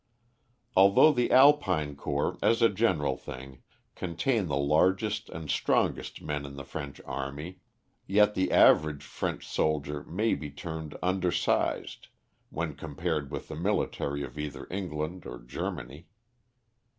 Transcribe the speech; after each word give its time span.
Although 0.75 1.11
the 1.11 1.31
Alpine 1.31 1.95
Corps, 1.95 2.35
as 2.41 2.63
a 2.63 2.69
general 2.69 3.15
thing, 3.17 3.61
contain 3.93 4.47
the 4.47 4.57
largest 4.57 5.29
and 5.29 5.47
strongest 5.47 6.23
men 6.23 6.43
in 6.43 6.55
the 6.55 6.63
French 6.63 6.99
Army, 7.05 7.59
yet 8.07 8.33
the 8.33 8.51
average 8.51 9.03
French 9.03 9.45
soldier 9.47 10.03
may 10.05 10.33
be 10.33 10.49
termed 10.49 10.97
undersized 11.03 12.07
when 12.49 12.73
compared 12.73 13.29
with 13.29 13.47
the 13.47 13.55
military 13.55 14.23
of 14.23 14.39
either 14.39 14.65
England 14.71 15.27
or 15.27 15.37
Germany. 15.37 16.07